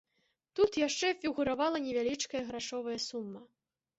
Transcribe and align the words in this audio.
Тут 0.59 0.79
яшчэ 0.87 1.07
фігуравала 1.25 1.81
невялічкая 1.85 2.43
грашовая 2.49 2.97
сума. 3.09 3.45